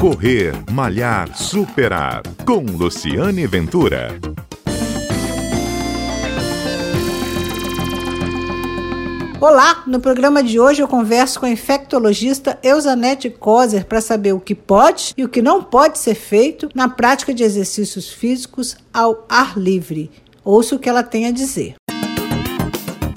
[0.00, 2.22] Correr, Malhar, Superar.
[2.44, 4.08] Com Luciane Ventura.
[9.40, 14.40] Olá, no programa de hoje eu converso com a infectologista Eusanete Kozer para saber o
[14.40, 19.24] que pode e o que não pode ser feito na prática de exercícios físicos ao
[19.30, 20.10] ar livre.
[20.44, 21.74] Ouça o que ela tem a dizer.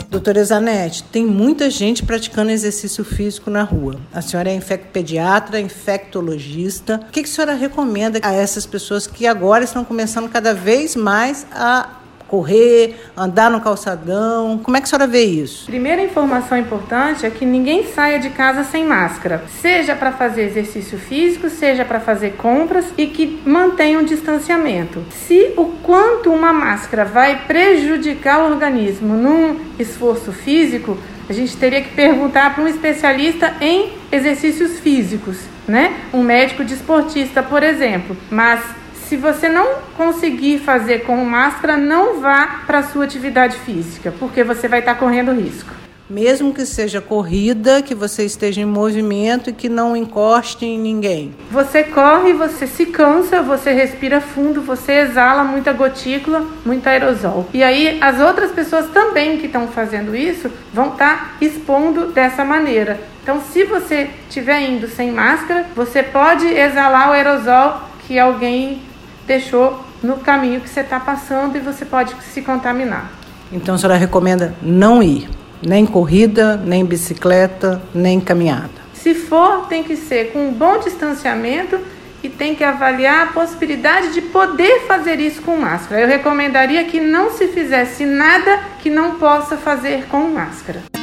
[0.09, 3.95] Doutora Zanete, tem muita gente praticando exercício físico na rua.
[4.11, 6.99] A senhora é infectopediatra, infectologista.
[7.07, 11.45] O que a senhora recomenda a essas pessoas que agora estão começando cada vez mais
[11.51, 11.98] a
[12.29, 14.59] correr, andar no calçadão?
[14.59, 15.65] Como é que a senhora vê isso?
[15.65, 20.97] Primeira informação importante é que ninguém saia de casa sem máscara, seja para fazer exercício
[20.97, 25.03] físico, seja para fazer compras e que mantenha um distanciamento.
[25.11, 30.97] Se o quanto uma máscara vai prejudicar o organismo num esforço físico,
[31.29, 35.95] a gente teria que perguntar para um especialista em exercícios físicos, né?
[36.11, 38.17] Um médico desportista, por exemplo.
[38.31, 38.61] Mas
[39.09, 44.43] se você não conseguir fazer com máscara, não vá para a sua atividade física, porque
[44.43, 45.73] você vai estar tá correndo risco.
[46.07, 51.33] Mesmo que seja corrida, que você esteja em movimento e que não encoste em ninguém.
[51.49, 57.47] Você corre, você se cansa, você respira fundo, você exala muita gotícula, muito aerosol.
[57.51, 62.45] E aí as outras pessoas também que estão fazendo isso vão estar tá expondo dessa
[62.45, 62.99] maneira.
[63.23, 68.88] Então, se você estiver indo sem máscara, você pode exalar o aerosol que alguém
[69.29, 73.11] deixou no caminho que você está passando e você pode se contaminar.
[73.51, 75.29] Então a senhora recomenda não ir,
[75.61, 78.79] nem corrida, nem bicicleta, nem caminhada.
[78.93, 81.79] Se for, tem que ser com um bom distanciamento
[82.23, 86.01] e tem que avaliar a possibilidade de poder fazer isso com máscara.
[86.01, 90.98] Eu recomendaria que não se fizesse nada que não possa fazer com máscara.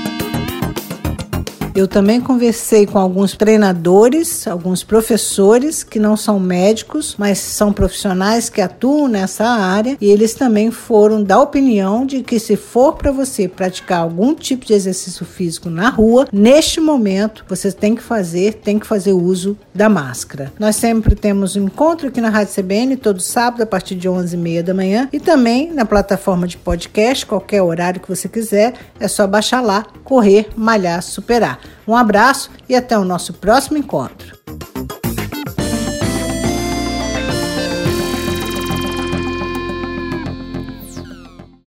[1.76, 8.48] Eu também conversei com alguns treinadores, alguns professores que não são médicos, mas são profissionais
[8.48, 13.12] que atuam nessa área e eles também foram da opinião de que se for para
[13.12, 18.54] você praticar algum tipo de exercício físico na rua, neste momento você tem que fazer,
[18.54, 20.50] tem que fazer uso da máscara.
[20.58, 24.62] Nós sempre temos um encontro aqui na Rádio CBN todo sábado a partir de 11h30
[24.62, 29.26] da manhã e também na plataforma de podcast, qualquer horário que você quiser, é só
[29.26, 31.65] baixar lá, correr, malhar, superar.
[31.86, 34.25] Um abraço e até o nosso próximo encontro.